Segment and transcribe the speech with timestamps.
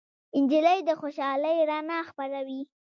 [0.41, 2.61] نجلۍ د خوشالۍ رڼا خپروي.